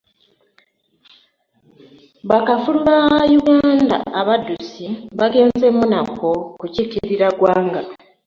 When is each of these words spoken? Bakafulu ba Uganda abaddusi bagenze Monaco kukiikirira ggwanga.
Bakafulu 2.29 2.77
ba 2.87 2.97
Uganda 3.39 3.95
abaddusi 4.21 4.85
bagenze 5.19 5.65
Monaco 5.79 6.29
kukiikirira 6.59 7.27
ggwanga. 7.33 7.81